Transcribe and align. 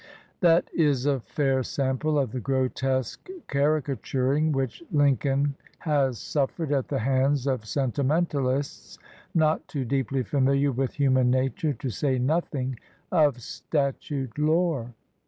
That 0.39 0.67
is 0.73 1.05
a 1.05 1.19
fair 1.19 1.61
sample 1.61 2.17
of 2.17 2.31
the 2.31 2.39
grotesque 2.39 3.29
carica 3.47 3.95
turing 3.97 4.51
which 4.51 4.81
Lincoln 4.91 5.53
has 5.77 6.17
suffered 6.17 6.71
at 6.71 6.87
the 6.87 6.97
hands 6.97 7.45
of 7.45 7.67
sentimentalists 7.67 8.97
not 9.35 9.67
too 9.67 9.85
deeply 9.85 10.23
familiar 10.23 10.71
with 10.71 10.93
human 10.93 11.29
nature, 11.29 11.73
to 11.73 11.91
say 11.91 12.17
nothing 12.17 12.79
of 13.11 13.43
statute 13.43 14.39
lore. 14.39 14.91